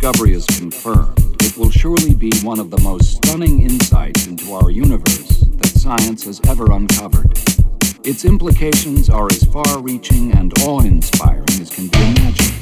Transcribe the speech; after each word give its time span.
discovery 0.00 0.32
is 0.32 0.46
confirmed, 0.46 1.18
it 1.42 1.56
will 1.58 1.70
surely 1.70 2.14
be 2.14 2.30
one 2.44 2.60
of 2.60 2.70
the 2.70 2.80
most 2.82 3.16
stunning 3.16 3.62
insights 3.62 4.28
into 4.28 4.52
our 4.52 4.70
universe 4.70 5.40
that 5.56 5.66
science 5.66 6.24
has 6.24 6.40
ever 6.46 6.70
uncovered. 6.70 7.26
Its 8.04 8.24
implications 8.24 9.10
are 9.10 9.26
as 9.26 9.42
far 9.46 9.82
reaching 9.82 10.30
and 10.34 10.56
awe 10.62 10.82
inspiring 10.82 11.48
as 11.60 11.70
can 11.70 11.88
be 11.88 11.98
imagined. 11.98 12.58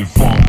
Of 0.00 0.47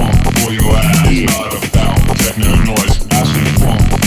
funk 0.00 0.38
for 0.38 0.52
your 0.52 0.72
ass. 0.76 1.20
Not 1.26 1.52
about 1.68 2.16
techno 2.16 2.54
noise, 2.64 3.06
acid 3.10 3.48
funk 3.60 3.99